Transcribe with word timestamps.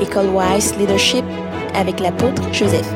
École 0.00 0.28
Wise 0.28 0.76
Leadership 0.76 1.24
avec 1.74 2.00
l'apôtre 2.00 2.42
Joseph. 2.52 2.88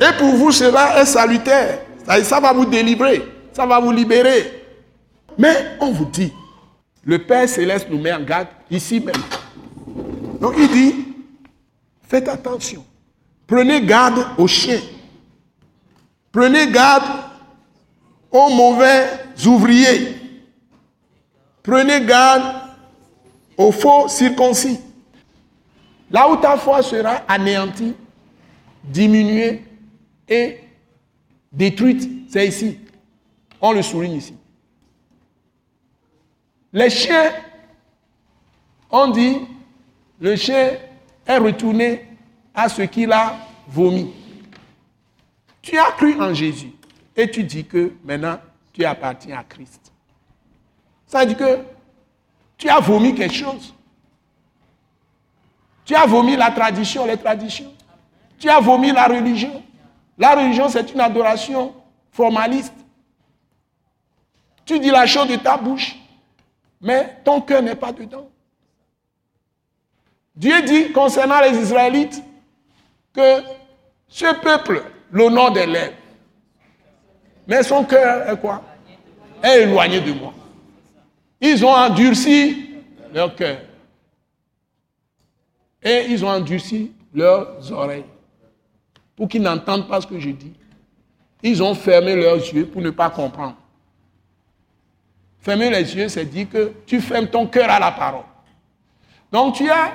Et 0.00 0.18
pour 0.18 0.34
vous, 0.34 0.52
cela 0.52 1.00
est 1.00 1.06
salutaire. 1.06 1.80
Ça, 2.06 2.22
ça 2.24 2.40
va 2.40 2.52
vous 2.52 2.64
délivrer. 2.64 3.22
Ça 3.52 3.66
va 3.66 3.78
vous 3.78 3.92
libérer. 3.92 4.64
Mais 5.38 5.76
on 5.80 5.92
vous 5.92 6.06
dit, 6.06 6.32
le 7.04 7.18
Père 7.18 7.48
céleste 7.48 7.86
nous 7.90 8.00
met 8.00 8.12
en 8.12 8.22
garde 8.22 8.48
ici 8.70 9.00
même. 9.00 9.14
Donc 10.40 10.54
il 10.58 10.68
dit, 10.68 10.94
faites 12.08 12.28
attention. 12.28 12.84
Prenez 13.46 13.82
garde 13.82 14.24
aux 14.38 14.46
chiens. 14.46 14.80
Prenez 16.32 16.70
garde 16.70 17.04
aux 18.30 18.50
mauvais 18.50 19.06
ouvriers. 19.46 20.16
Prenez 21.62 22.04
garde 22.04 22.42
aux 23.56 23.72
faux 23.72 24.08
circoncis. 24.08 24.80
Là 26.10 26.28
où 26.28 26.36
ta 26.36 26.56
foi 26.56 26.82
sera 26.82 27.16
anéantie, 27.28 27.94
diminuée 28.82 29.62
et 30.28 30.58
détruite, 31.52 32.08
c'est 32.28 32.48
ici. 32.48 32.78
On 33.60 33.72
le 33.72 33.82
souligne 33.82 34.14
ici. 34.14 34.34
Les 36.72 36.90
chiens, 36.90 37.32
on 38.90 39.08
dit, 39.08 39.38
le 40.20 40.36
chien 40.36 40.72
est 41.26 41.38
retourné 41.38 42.06
à 42.54 42.68
ce 42.68 42.82
qu'il 42.82 43.12
a 43.12 43.36
vomi. 43.68 44.12
Tu 45.62 45.76
as 45.78 45.92
cru 45.92 46.20
en 46.20 46.34
Jésus 46.34 46.72
et 47.16 47.30
tu 47.30 47.44
dis 47.44 47.64
que 47.64 47.92
maintenant 48.04 48.38
tu 48.72 48.84
appartiens 48.84 49.38
à 49.38 49.44
Christ. 49.44 49.92
Ça 51.06 51.20
veut 51.20 51.34
dire 51.34 51.36
que 51.36 51.58
tu 52.56 52.68
as 52.68 52.80
vomi 52.80 53.14
quelque 53.14 53.34
chose. 53.34 53.74
Tu 55.90 55.96
as 55.96 56.06
vomi 56.06 56.36
la 56.36 56.52
tradition, 56.52 57.04
les 57.04 57.16
traditions. 57.16 57.74
Tu 58.38 58.48
as 58.48 58.60
vomi 58.60 58.92
la 58.92 59.06
religion. 59.08 59.60
La 60.16 60.36
religion, 60.36 60.68
c'est 60.68 60.92
une 60.92 61.00
adoration 61.00 61.74
formaliste. 62.12 62.72
Tu 64.64 64.78
dis 64.78 64.92
la 64.92 65.04
chose 65.04 65.26
de 65.26 65.34
ta 65.34 65.56
bouche, 65.56 65.96
mais 66.80 67.16
ton 67.24 67.40
cœur 67.40 67.60
n'est 67.60 67.74
pas 67.74 67.90
dedans. 67.90 68.28
Dieu 70.36 70.62
dit 70.62 70.92
concernant 70.92 71.40
les 71.40 71.58
Israélites 71.58 72.22
que 73.12 73.42
ce 74.06 74.32
peuple 74.40 74.84
l'honneur 75.10 75.50
des 75.50 75.66
lèvres, 75.66 75.96
mais 77.48 77.64
son 77.64 77.82
cœur 77.82 78.30
est 78.30 78.38
quoi? 78.38 78.62
Est 79.42 79.62
éloigné 79.62 80.00
de 80.00 80.12
moi. 80.12 80.32
Ils 81.40 81.64
ont 81.64 81.74
endurci 81.74 82.76
leur 83.12 83.34
cœur. 83.34 83.58
Et 85.82 86.06
ils 86.08 86.24
ont 86.24 86.28
endurci 86.28 86.92
leurs 87.14 87.70
oreilles 87.72 88.04
pour 89.16 89.28
qu'ils 89.28 89.42
n'entendent 89.42 89.88
pas 89.88 90.00
ce 90.00 90.06
que 90.06 90.18
je 90.18 90.30
dis. 90.30 90.52
Ils 91.42 91.62
ont 91.62 91.74
fermé 91.74 92.14
leurs 92.16 92.36
yeux 92.36 92.66
pour 92.66 92.82
ne 92.82 92.90
pas 92.90 93.10
comprendre. 93.10 93.56
Fermer 95.40 95.70
les 95.70 95.96
yeux, 95.96 96.08
c'est 96.08 96.26
dire 96.26 96.48
que 96.50 96.72
tu 96.86 97.00
fermes 97.00 97.26
ton 97.26 97.46
cœur 97.46 97.70
à 97.70 97.78
la 97.78 97.92
parole. 97.92 98.24
Donc 99.32 99.54
tu 99.54 99.70
as 99.70 99.92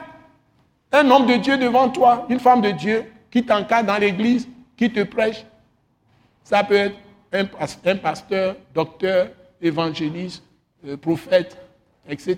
un 0.91 1.09
homme 1.11 1.27
de 1.27 1.35
Dieu 1.35 1.57
devant 1.57 1.89
toi, 1.89 2.25
une 2.29 2.39
femme 2.39 2.61
de 2.61 2.71
Dieu 2.71 3.05
qui 3.29 3.43
t'encadre 3.43 3.87
dans 3.87 3.97
l'église, 3.97 4.47
qui 4.75 4.91
te 4.91 5.03
prêche. 5.03 5.45
Ça 6.43 6.63
peut 6.63 6.91
être 7.31 7.57
un, 7.85 7.95
pasteur, 7.97 8.55
docteur, 8.73 9.29
évangéliste, 9.61 10.43
euh, 10.85 10.95
prophète, 10.95 11.57
etc. 12.07 12.37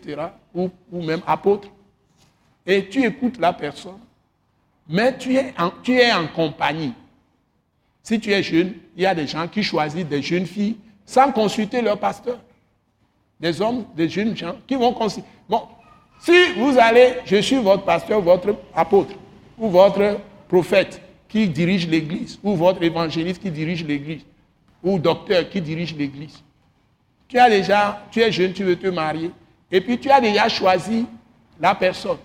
Ou, 0.56 0.70
ou, 0.92 1.04
même 1.04 1.22
apôtre. 1.28 1.67
Et 2.68 2.88
tu 2.90 3.04
écoutes 3.04 3.40
la 3.40 3.54
personne, 3.54 4.00
mais 4.90 5.18
tu 5.18 5.34
es, 5.36 6.14
en 6.14 6.28
compagnie. 6.28 6.94
Si 8.04 8.20
tu 8.20 8.32
es 8.32 8.44
jeune, 8.44 8.73
il 8.96 9.04
y 9.04 9.06
a 9.06 9.16
des 9.16 9.26
gens 9.26 9.48
qui 9.48 9.64
choisissent 9.64 10.06
des 10.06 10.22
jeunes 10.22 10.46
filles 10.46 10.78
sans 11.06 11.32
consulter 11.32 11.82
leur 11.82 11.98
pasteur 11.98 12.38
des 13.39 13.61
hommes, 13.61 13.86
des 13.95 14.10
jeunes 14.10 14.36
gens 14.36 14.56
qui 14.66 14.76
vont 14.76 14.94
considérer. 14.94 15.27
Bon, 15.48 15.64
si 16.20 16.54
vous 16.58 16.77
allez, 16.80 17.17
je 17.26 17.38
suis 17.38 17.58
votre 17.58 17.83
pasteur, 17.83 18.22
votre 18.22 18.56
apôtre, 18.73 19.14
ou 19.58 19.70
votre 19.70 20.20
prophète 20.48 21.02
qui 21.27 21.48
dirige 21.48 21.88
l'église, 21.88 22.39
ou 22.44 22.56
votre 22.56 22.82
évangéliste 22.83 23.42
qui 23.42 23.52
dirige 23.52 23.86
l'église, 23.86 24.26
ou 24.83 24.98
docteur 24.98 25.50
qui 25.50 25.61
dirige 25.61 25.95
l'église. 25.95 26.42
Tu 27.27 27.38
as 27.38 27.50
déjà, 27.50 28.06
tu 28.11 28.22
es 28.22 28.32
jeune, 28.32 28.54
tu 28.54 28.64
veux 28.64 28.77
te 28.77 28.88
marier, 28.88 29.32
et 29.72 29.82
puis 29.82 30.00
tu 30.00 30.10
as 30.10 30.22
déjà 30.22 30.48
choisi 30.48 31.06
la 31.60 31.76
personne. 31.76 32.17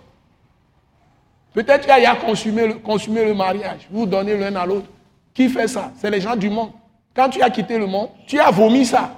Peut-être 1.52 1.84
tu 1.84 1.90
as 1.90 1.98
déjà 1.98 2.14
consumé 2.16 2.66
le, 2.66 3.28
le 3.28 3.34
mariage, 3.34 3.86
vous 3.90 4.06
donnez 4.06 4.36
l'un 4.36 4.54
à 4.56 4.64
l'autre. 4.64 4.86
Qui 5.34 5.48
fait 5.48 5.68
ça? 5.68 5.92
C'est 5.96 6.10
les 6.10 6.20
gens 6.20 6.36
du 6.36 6.48
monde. 6.50 6.70
Quand 7.14 7.28
tu 7.28 7.42
as 7.42 7.50
quitté 7.50 7.78
le 7.78 7.86
monde, 7.86 8.08
tu 8.26 8.38
as 8.38 8.50
vomi 8.50 8.84
ça. 8.86 9.14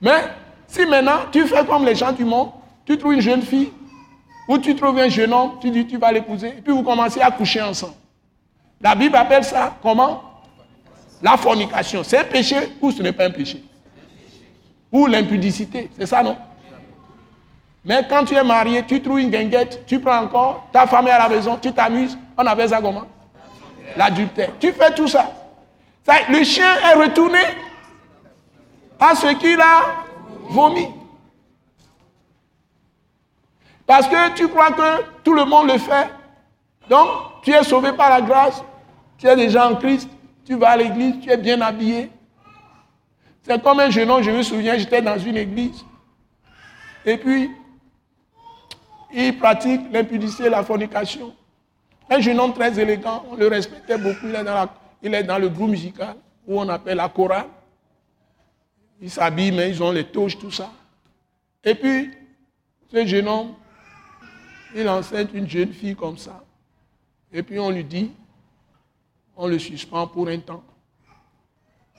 Mais 0.00 0.24
si 0.66 0.86
maintenant 0.86 1.20
tu 1.30 1.46
fais 1.46 1.64
comme 1.66 1.84
les 1.84 1.94
gens 1.94 2.12
du 2.12 2.24
monde, 2.24 2.50
tu 2.86 2.96
trouves 2.96 3.14
une 3.14 3.20
jeune 3.20 3.42
fille 3.42 3.70
ou 4.48 4.58
tu 4.58 4.74
trouves 4.74 4.98
un 4.98 5.08
jeune 5.08 5.32
homme, 5.32 5.52
tu 5.60 5.70
dis 5.70 5.86
tu 5.86 5.96
vas 5.98 6.10
l'épouser, 6.10 6.48
et 6.48 6.62
puis 6.62 6.72
vous 6.72 6.82
commencez 6.82 7.20
à 7.20 7.30
coucher 7.30 7.60
ensemble. 7.60 7.94
La 8.80 8.94
Bible 8.94 9.16
appelle 9.16 9.44
ça 9.44 9.76
comment? 9.82 10.22
La 11.22 11.36
fornication. 11.36 12.02
C'est 12.02 12.18
un 12.18 12.24
péché 12.24 12.56
ou 12.80 12.90
ce 12.90 13.02
n'est 13.02 13.12
pas 13.12 13.26
un 13.26 13.30
péché? 13.30 13.62
Ou 14.90 15.06
l'impudicité, 15.06 15.90
c'est 15.98 16.06
ça 16.06 16.22
non? 16.22 16.36
Mais 17.84 18.06
quand 18.08 18.24
tu 18.24 18.34
es 18.34 18.44
marié, 18.44 18.84
tu 18.86 19.00
trouves 19.00 19.20
une 19.20 19.30
guinguette, 19.30 19.84
tu 19.86 20.00
prends 20.00 20.18
encore, 20.18 20.68
ta 20.72 20.86
femme 20.86 21.08
est 21.08 21.12
à 21.12 21.18
la 21.18 21.28
maison, 21.28 21.58
tu 21.60 21.72
t'amuses, 21.72 22.16
on 22.36 22.44
appelle 22.44 22.68
ça 22.68 22.80
comment? 22.80 23.04
L'adultère. 23.96 24.50
Tu 24.60 24.72
fais 24.72 24.94
tout 24.94 25.08
ça. 25.08 25.30
ça. 26.04 26.14
Le 26.28 26.44
chien 26.44 26.74
est 26.90 26.94
retourné 26.94 27.38
à 28.98 29.14
ce 29.14 29.28
qu'il 29.34 29.60
a 29.60 30.04
vomi. 30.50 30.88
Parce 33.86 34.06
que 34.06 34.34
tu 34.34 34.46
crois 34.48 34.70
que 34.70 35.02
tout 35.24 35.34
le 35.34 35.44
monde 35.44 35.68
le 35.68 35.78
fait. 35.78 36.08
Donc, 36.88 37.08
tu 37.42 37.50
es 37.50 37.64
sauvé 37.64 37.92
par 37.92 38.10
la 38.10 38.20
grâce. 38.20 38.62
Tu 39.18 39.26
es 39.26 39.34
déjà 39.34 39.68
en 39.68 39.74
Christ. 39.74 40.08
Tu 40.46 40.54
vas 40.54 40.70
à 40.70 40.76
l'église. 40.76 41.20
Tu 41.20 41.30
es 41.30 41.36
bien 41.36 41.60
habillé. 41.60 42.10
C'est 43.42 43.60
comme 43.62 43.80
un 43.80 43.90
jeune 43.90 44.10
homme, 44.10 44.22
je 44.22 44.30
me 44.30 44.42
souviens, 44.42 44.76
j'étais 44.76 45.02
dans 45.02 45.18
une 45.18 45.36
église. 45.36 45.84
Et 47.04 47.16
puis, 47.16 47.50
il 49.12 49.38
pratique 49.38 49.80
l'impudicité 49.92 50.44
et 50.44 50.50
la 50.50 50.62
fornication. 50.62 51.34
Un 52.08 52.20
jeune 52.20 52.40
homme 52.40 52.52
très 52.52 52.78
élégant, 52.78 53.24
on 53.30 53.36
le 53.36 53.46
respectait 53.46 53.98
beaucoup. 53.98 54.26
Il 54.26 54.34
est 54.34 54.44
dans, 54.44 54.68
il 55.02 55.14
est 55.14 55.22
dans 55.22 55.38
le 55.38 55.48
groupe 55.48 55.70
musical 55.70 56.16
où 56.46 56.60
on 56.60 56.68
appelle 56.68 56.96
la 56.96 57.08
chorale. 57.08 57.46
Ils 59.00 59.10
s'habillent, 59.10 59.52
mais 59.52 59.70
ils 59.70 59.82
ont 59.82 59.92
les 59.92 60.04
touches, 60.04 60.38
tout 60.38 60.50
ça. 60.50 60.70
Et 61.64 61.74
puis, 61.74 62.10
ce 62.92 63.06
jeune 63.06 63.28
homme, 63.28 63.54
il 64.74 64.88
enseigne 64.88 65.28
une 65.34 65.48
jeune 65.48 65.72
fille 65.72 65.96
comme 65.96 66.18
ça. 66.18 66.42
Et 67.32 67.42
puis 67.42 67.58
on 67.58 67.70
lui 67.70 67.84
dit, 67.84 68.10
on 69.36 69.46
le 69.46 69.58
suspend 69.58 70.06
pour 70.06 70.28
un 70.28 70.38
temps. 70.38 70.62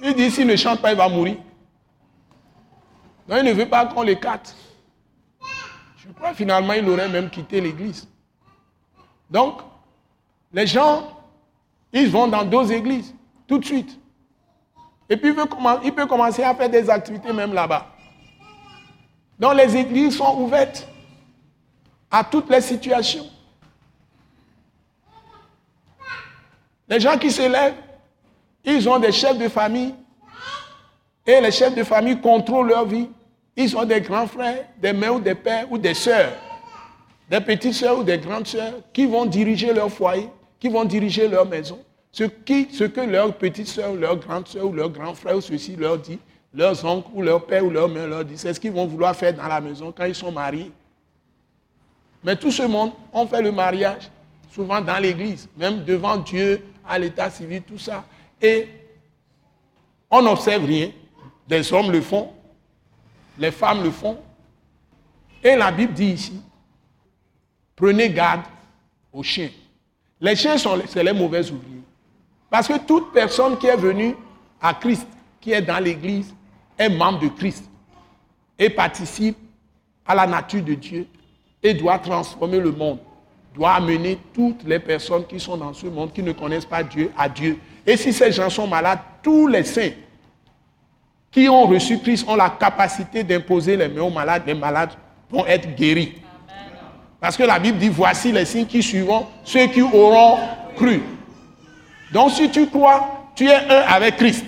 Il 0.02 0.14
dit, 0.14 0.32
s'il 0.32 0.48
ne 0.48 0.56
chante 0.56 0.82
pas, 0.82 0.92
il 0.92 0.98
va 0.98 1.08
mourir. 1.08 1.38
Donc 3.28 3.40
il 3.40 3.46
ne 3.46 3.54
veut 3.54 3.68
pas 3.68 3.86
qu'on 3.86 4.02
l'écarte. 4.04 4.56
Je 6.04 6.12
crois 6.14 6.34
finalement 6.34 6.74
il 6.74 6.88
aurait 6.90 7.10
même 7.10 7.30
quitté 7.30 7.62
l'église. 7.62 8.08
Donc, 9.30 9.62
les 10.52 10.68
gens, 10.68 11.08
ils 11.94 12.10
vont 12.10 12.28
dans 12.28 12.44
d'autres 12.44 12.72
églises, 12.72 13.14
tout 13.48 13.58
de 13.58 13.66
suite. 13.66 13.98
Et 15.10 15.18
puis 15.18 15.30
il 15.84 15.94
peut, 15.94 16.06
commencer 16.08 16.44
à 16.44 16.56
faire 16.56 16.70
des 16.70 16.90
activités 16.90 17.34
même 17.34 17.54
là-bas. 17.54 17.88
Donc 19.38 19.56
les 19.56 19.76
églises 19.76 20.18
sont 20.18 20.40
ouvertes 20.40 20.88
à 22.10 22.24
toutes 22.24 22.50
les 22.50 22.62
situations. 22.62 23.26
Les 26.88 27.00
gens 27.00 27.18
qui 27.18 27.32
se 27.32 27.42
lèvent, 27.42 27.76
ils 28.64 28.88
ont 28.88 29.00
des 29.00 29.12
chefs 29.12 29.38
de 29.38 29.50
famille 29.50 29.94
et 31.26 31.42
les 31.42 31.52
chefs 31.52 31.76
de 31.76 31.84
famille 31.84 32.20
contrôlent 32.20 32.68
leur 32.68 32.86
vie. 32.86 33.10
Ils 33.56 33.76
ont 33.76 33.84
des 33.86 34.02
grands 34.02 34.28
frères, 34.28 34.66
des 34.78 34.94
mères 34.94 35.16
ou 35.16 35.20
des 35.20 35.36
pères 35.36 35.72
ou 35.72 35.78
des 35.78 35.94
sœurs, 35.94 36.34
des 37.30 37.42
petites 37.42 37.74
sœurs 37.74 38.00
ou 38.00 38.04
des 38.04 38.18
grandes 38.18 38.48
sœurs 38.48 38.76
qui 38.94 39.06
vont 39.06 39.26
diriger 39.26 39.74
leur 39.74 39.92
foyer, 39.92 40.30
qui 40.60 40.70
vont 40.70 40.86
diriger 40.86 41.28
leur 41.28 41.46
maison. 41.46 41.80
Ce, 42.12 42.24
qui, 42.24 42.68
ce 42.74 42.84
que 42.84 43.02
leur 43.02 43.34
petite 43.36 43.68
soeur, 43.68 43.94
leur 43.94 44.18
grande 44.18 44.48
soeur 44.48 44.66
ou 44.66 44.74
leur 44.74 44.90
grand 44.90 45.14
frère 45.14 45.38
ou 45.38 45.42
ceci 45.42 45.76
leur 45.76 45.98
dit, 45.98 46.20
leurs 46.54 46.84
oncles 46.84 47.10
ou 47.14 47.22
leur 47.22 47.46
père 47.46 47.66
ou 47.66 47.70
leur 47.70 47.88
mère 47.88 48.08
leur 48.08 48.26
dit, 48.26 48.38
c'est 48.38 48.54
ce 48.54 48.60
qu'ils 48.60 48.74
vont 48.74 48.86
vouloir 48.86 49.16
faire 49.16 49.34
dans 49.34 49.48
la 49.48 49.62
maison 49.62 49.94
quand 49.96 50.06
ils 50.06 50.16
sont 50.16 50.32
mariés. 50.32 50.72
Mais 52.24 52.36
tout 52.36 52.52
ce 52.52 52.64
monde, 52.64 52.92
on 53.14 53.26
fait 53.26 53.42
le 53.42 53.52
mariage, 53.52 54.10
souvent 54.54 54.82
dans 54.82 54.98
l'église, 54.98 55.48
même 55.58 55.84
devant 55.86 56.18
Dieu, 56.18 56.62
à 56.88 57.00
l'état 57.00 57.30
civil, 57.30 57.62
tout 57.62 57.78
ça. 57.78 58.04
Et 58.42 58.68
on 60.10 60.22
n'observe 60.22 60.66
rien. 60.66 60.92
Des 61.48 61.72
hommes 61.74 61.92
le 61.92 62.02
font, 62.02 62.30
les 63.38 63.52
femmes 63.52 63.84
le 63.84 63.92
font. 63.92 64.18
Et 65.44 65.56
la 65.56 65.72
Bible 65.72 65.94
dit 65.94 66.12
ici, 66.12 66.42
prenez 67.76 68.10
garde 68.10 68.42
aux 69.12 69.24
chiens. 69.24 69.50
Les 70.20 70.36
chiens, 70.36 70.58
sont, 70.58 70.80
c'est 70.88 71.04
les 71.04 71.14
mauvais 71.14 71.50
ouvriers. 71.50 71.82
Parce 72.50 72.68
que 72.68 72.78
toute 72.78 73.12
personne 73.12 73.58
qui 73.58 73.68
est 73.68 73.76
venue 73.76 74.16
à 74.62 74.74
Christ, 74.74 75.08
qui 75.40 75.52
est 75.52 75.62
dans 75.62 75.84
l'église, 75.84 76.34
est 76.78 76.90
membre 76.90 77.20
de 77.20 77.28
Christ 77.30 77.64
et 78.60 78.70
participe 78.70 79.38
à 80.06 80.14
la 80.14 80.28
nature 80.28 80.64
de 80.64 80.76
Dieu 80.76 81.08
et 81.64 81.74
doit 81.74 81.98
transformer 81.98 82.60
le 82.60 82.72
monde, 82.72 83.00
doit 83.56 83.74
amener 83.74 84.20
toutes 84.34 84.64
les 84.64 84.80
personnes 84.80 85.26
qui 85.26 85.40
sont 85.40 85.58
dans 85.58 85.74
ce 85.74 85.88
monde, 85.88 86.14
qui 86.14 86.22
ne 86.22 86.32
connaissent 86.32 86.66
pas 86.66 86.84
Dieu, 86.84 87.12
à 87.18 87.28
Dieu. 87.28 87.58
Et 87.86 87.98
si 87.98 88.14
ces 88.14 88.32
gens 88.32 88.50
sont 88.50 88.68
malades, 88.68 89.00
tous 89.24 89.48
les 89.48 89.64
saints 89.64 89.92
qui 91.32 91.48
ont 91.48 91.66
reçu 91.66 92.00
Christ 92.00 92.28
ont 92.28 92.36
la 92.36 92.50
capacité 92.50 93.24
d'imposer 93.24 93.78
les 93.78 93.88
mains 93.88 94.02
aux 94.02 94.10
malades, 94.10 94.44
les 94.46 94.54
malades 94.54 94.92
vont 95.30 95.46
être 95.46 95.76
guéris. 95.76 96.16
Parce 97.20 97.38
que 97.38 97.44
la 97.44 97.58
Bible 97.58 97.78
dit, 97.78 97.90
voici 97.90 98.32
les 98.32 98.46
signes 98.46 98.66
qui 98.66 98.84
suivront 98.84 99.28
ceux 99.44 99.68
qui 99.68 99.82
auront 99.82 100.38
cru. 100.76 101.02
Donc 102.12 102.32
si 102.32 102.50
tu 102.50 102.68
crois, 102.68 103.30
tu 103.36 103.48
es 103.48 103.56
un 103.56 103.84
avec 103.88 104.18
Christ, 104.18 104.46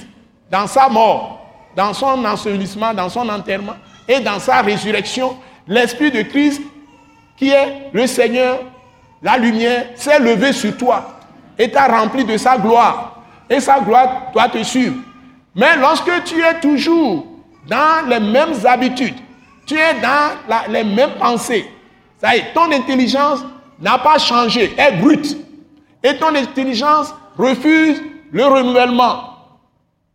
dans 0.51 0.67
sa 0.67 0.89
mort, 0.89 1.45
dans 1.75 1.93
son 1.93 2.25
ensevelissement, 2.25 2.93
dans 2.93 3.09
son 3.09 3.29
enterrement 3.29 3.75
et 4.07 4.19
dans 4.19 4.39
sa 4.39 4.61
résurrection, 4.61 5.37
l'Esprit 5.67 6.11
de 6.11 6.23
Christ, 6.23 6.61
qui 7.37 7.49
est 7.49 7.89
le 7.93 8.05
Seigneur, 8.07 8.59
la 9.21 9.37
lumière, 9.37 9.85
s'est 9.95 10.19
levé 10.19 10.51
sur 10.51 10.75
toi 10.75 11.19
et 11.57 11.71
t'a 11.71 11.87
rempli 11.87 12.25
de 12.25 12.35
sa 12.35 12.57
gloire. 12.57 13.23
Et 13.49 13.59
sa 13.59 13.79
gloire 13.79 14.31
doit 14.33 14.49
te 14.49 14.61
suivre. 14.63 14.95
Mais 15.55 15.77
lorsque 15.77 16.23
tu 16.25 16.41
es 16.41 16.59
toujours 16.59 17.25
dans 17.67 18.07
les 18.07 18.19
mêmes 18.19 18.53
habitudes, 18.65 19.15
tu 19.65 19.75
es 19.75 19.93
dans 20.01 20.71
les 20.71 20.83
mêmes 20.83 21.13
pensées, 21.19 21.69
ça 22.17 22.35
y 22.35 22.39
est, 22.39 22.53
ton 22.53 22.71
intelligence 22.71 23.39
n'a 23.79 23.97
pas 23.97 24.17
changé, 24.17 24.73
est 24.77 24.91
brute. 24.93 25.37
Et 26.03 26.17
ton 26.17 26.35
intelligence 26.35 27.13
refuse 27.37 28.01
le 28.31 28.45
renouvellement 28.45 29.33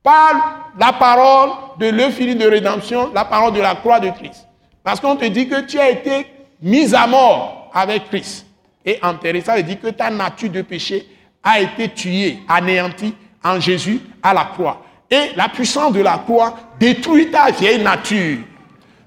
par 0.03 0.73
la 0.79 0.93
parole 0.93 1.51
de 1.79 1.89
l'euphilie 1.89 2.37
de 2.37 2.47
rédemption, 2.47 3.11
la 3.15 3.25
parole 3.25 3.53
de 3.53 3.61
la 3.61 3.75
croix 3.75 4.01
de 4.01 4.11
Christ. 4.11 4.47
Parce 4.83 5.01
qu'on 5.01 5.17
te 5.17 5.25
dit 5.25 5.49
que 5.49 5.61
tu 5.63 5.79
as 5.79 5.91
été 5.91 6.27
mis 6.61 6.95
à 6.95 7.07
mort 7.07 7.71
avec 7.73 8.09
Christ 8.09 8.47
et 8.85 8.99
enterré. 9.03 9.41
Ça 9.41 9.57
veut 9.57 9.63
dire 9.63 9.81
que 9.81 9.89
ta 9.89 10.11
nature 10.11 10.51
de 10.51 10.63
péché 10.63 11.09
a 11.43 11.61
été 11.61 11.89
tuée, 11.91 12.39
anéantie 12.49 13.15
en 13.45 13.61
Jésus 13.61 14.01
à 14.23 14.35
la 14.35 14.45
croix. 14.45 14.83
Et 15.11 15.33
la 15.37 15.49
puissance 15.49 15.93
de 15.93 16.01
la 16.01 16.19
croix 16.19 16.57
détruit 16.79 17.31
ta 17.31 17.51
vieille 17.51 17.83
nature. 17.83 18.39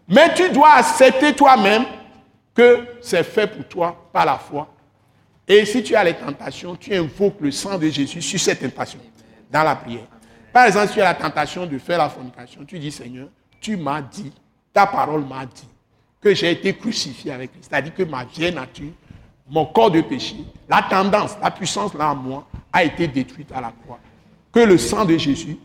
Mais 0.07 0.33
tu 0.33 0.50
dois 0.50 0.74
accepter 0.74 1.33
toi-même 1.33 1.86
que 2.53 2.86
c'est 3.01 3.24
fait 3.24 3.48
pour 3.48 3.68
toi 3.68 4.09
par 4.12 4.25
la 4.25 4.38
foi. 4.38 4.68
Et 5.48 5.65
si 5.65 5.83
tu 5.83 5.95
as 5.95 6.03
les 6.03 6.13
tentations, 6.13 6.75
tu 6.75 6.94
invoques 6.95 7.39
le 7.39 7.51
sang 7.51 7.77
de 7.77 7.89
Jésus 7.89 8.21
sur 8.21 8.39
cette 8.39 8.59
tentation, 8.59 9.00
dans 9.51 9.63
la 9.63 9.75
prière. 9.75 10.07
Par 10.51 10.65
exemple, 10.65 10.88
si 10.88 10.94
tu 10.95 11.01
as 11.01 11.06
la 11.06 11.13
tentation 11.13 11.65
de 11.65 11.77
faire 11.77 11.98
la 11.98 12.09
fornication, 12.09 12.63
tu 12.65 12.80
dis 12.80 12.92
Seigneur, 12.92 13.27
tu 13.59 13.77
m'as 13.77 14.01
dit, 14.01 14.31
ta 14.74 14.86
parole 14.86 15.25
m'a 15.25 15.45
dit 15.45 15.68
que 16.19 16.33
j'ai 16.33 16.51
été 16.51 16.74
crucifié 16.75 17.31
avec 17.31 17.51
Christ. 17.51 17.68
C'est-à-dire 17.69 17.94
que 17.94 18.03
ma 18.03 18.24
vieille 18.25 18.53
nature, 18.53 18.92
mon 19.50 19.65
corps 19.65 19.92
de 19.92 20.01
péché, 20.01 20.38
la 20.69 20.81
tendance, 20.83 21.36
la 21.42 21.51
puissance 21.51 21.94
là 21.94 22.12
en 22.12 22.15
moi 22.15 22.48
a 22.71 22.83
été 22.83 23.07
détruite 23.07 23.51
à 23.51 23.62
la 23.62 23.74
croix. 23.83 24.00
Que 24.51 24.59
le 24.59 24.77
sang 24.77 25.06
de 25.06 25.18
Jésus 25.18 25.57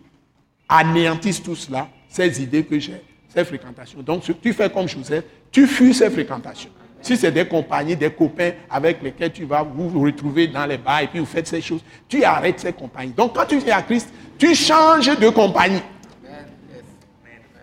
anéantisse 0.68 1.42
tout 1.42 1.56
cela, 1.56 1.88
ces 2.08 2.42
idées 2.42 2.64
que 2.64 2.78
j'ai, 2.78 3.02
ces 3.28 3.44
fréquentations. 3.44 4.00
Donc, 4.00 4.22
tu 4.42 4.52
fais 4.52 4.70
comme 4.70 4.88
Joseph, 4.88 5.24
tu 5.50 5.66
fuis 5.66 5.94
ces 5.94 6.10
fréquentations. 6.10 6.70
Si 7.02 7.16
c'est 7.16 7.30
des 7.30 7.46
compagnies, 7.46 7.94
des 7.94 8.10
copains 8.10 8.52
avec 8.68 9.02
lesquels 9.02 9.32
tu 9.32 9.44
vas 9.44 9.62
vous 9.62 10.00
retrouver 10.00 10.48
dans 10.48 10.66
les 10.66 10.78
bars 10.78 11.02
et 11.02 11.06
puis 11.06 11.20
vous 11.20 11.26
faites 11.26 11.46
ces 11.46 11.60
choses, 11.60 11.82
tu 12.08 12.24
arrêtes 12.24 12.60
ces 12.60 12.72
compagnies. 12.72 13.12
Donc, 13.12 13.34
quand 13.34 13.46
tu 13.46 13.58
viens 13.58 13.76
à 13.76 13.82
Christ, 13.82 14.08
tu 14.38 14.54
changes 14.54 15.16
de 15.16 15.28
compagnie. 15.28 15.82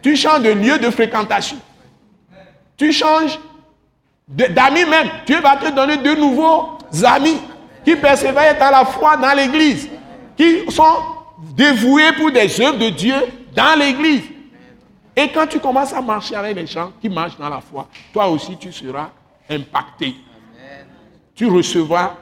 Tu 0.02 0.16
changes 0.16 0.44
de 0.44 0.52
lieu 0.52 0.78
de 0.78 0.90
fréquentation. 0.90 1.58
Tu 2.78 2.92
changes 2.92 3.40
d'amis 4.28 4.86
même. 4.86 5.10
Dieu 5.26 5.40
va 5.42 5.58
te 5.58 5.74
donner 5.74 5.98
de 5.98 6.16
nouveaux 6.16 6.78
amis 7.04 7.40
qui 7.84 7.96
persévèrent 7.96 8.62
à 8.62 8.72
la 8.72 8.86
foi 8.86 9.18
dans 9.18 9.34
l'église, 9.34 9.90
qui 10.38 10.72
sont 10.72 10.84
dévoués 11.56 12.14
pour 12.14 12.32
des 12.32 12.62
œuvres 12.62 12.80
de 12.80 12.90
Dieu 12.90 13.16
dans 13.56 13.78
l'église. 13.78 14.24
Et 15.16 15.30
quand 15.30 15.46
tu 15.48 15.60
commences 15.60 15.94
à 15.94 16.02
marcher 16.02 16.36
avec 16.36 16.56
les 16.56 16.66
gens 16.66 16.92
qui 17.00 17.10
marchent 17.10 17.38
dans 17.38 17.50
la 17.50 17.62
foi, 17.62 17.88
toi 18.12 18.28
aussi 18.28 18.58
tu 18.58 18.72
seras 18.72 19.12
impacté. 19.50 20.16
Tu 21.36 21.46
recevras 21.46 22.16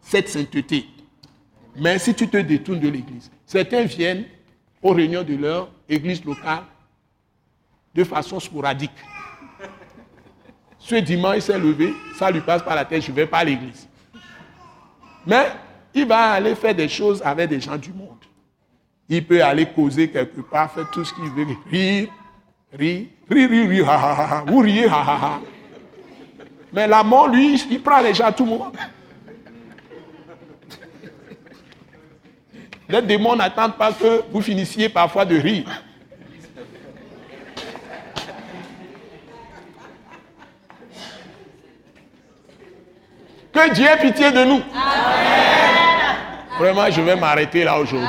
cette 0.00 0.28
sainteté. 0.28 0.86
Mais 1.76 1.98
si 1.98 2.14
tu 2.14 2.28
te 2.28 2.36
détournes 2.38 2.80
de 2.80 2.88
l'église, 2.88 3.30
certains 3.44 3.82
viennent 3.84 4.24
aux 4.82 4.92
réunions 4.92 5.22
de 5.22 5.36
leur 5.36 5.68
église 5.88 6.24
locale 6.24 6.64
de 7.94 8.04
façon 8.04 8.38
sporadique. 8.40 8.92
Ce 10.78 10.94
dimanche, 10.96 11.36
il 11.36 11.42
s'est 11.42 11.58
levé, 11.58 11.94
ça 12.16 12.30
lui 12.30 12.40
passe 12.40 12.62
par 12.62 12.76
la 12.76 12.84
tête, 12.84 13.02
je 13.02 13.10
ne 13.10 13.16
vais 13.16 13.26
pas 13.26 13.38
à 13.38 13.44
l'église. 13.44 13.88
Mais 15.26 15.50
il 15.94 16.06
va 16.06 16.32
aller 16.32 16.54
faire 16.54 16.74
des 16.74 16.88
choses 16.88 17.20
avec 17.22 17.48
des 17.50 17.60
gens 17.60 17.76
du 17.76 17.92
monde. 17.92 18.15
Il 19.08 19.24
peut 19.24 19.42
aller 19.42 19.66
causer 19.66 20.08
quelque 20.10 20.40
part, 20.40 20.72
faire 20.72 20.90
tout 20.90 21.04
ce 21.04 21.14
qu'il 21.14 21.30
veut, 21.30 21.46
rire, 21.70 22.08
rire, 22.72 23.06
rire, 23.30 23.50
rire, 23.50 23.68
rire, 23.68 23.88
ha, 23.88 23.94
ha, 23.94 24.38
ha, 24.38 24.44
ou 24.50 24.58
rire, 24.58 24.92
ha, 24.92 25.02
ha, 25.02 25.18
ha. 25.22 25.40
Mais 26.72 26.86
la 26.88 27.02
mort, 27.02 27.28
lui, 27.28 27.54
il 27.70 27.80
prend 27.80 28.00
les 28.00 28.12
gens 28.12 28.26
à 28.26 28.32
tout 28.32 28.44
moment. 28.44 28.72
Les 32.88 33.02
démons 33.02 33.36
n'attendent 33.36 33.76
pas 33.76 33.92
que 33.92 34.22
vous 34.30 34.40
finissiez 34.40 34.88
parfois 34.88 35.24
de 35.24 35.36
rire. 35.36 35.82
Que 43.52 43.72
Dieu 43.72 43.86
ait 43.86 43.96
pitié 43.96 44.30
de 44.30 44.44
nous. 44.44 44.60
Vraiment, 46.58 46.90
je 46.90 47.00
vais 47.00 47.16
m'arrêter 47.16 47.64
là 47.64 47.78
aujourd'hui. 47.78 48.08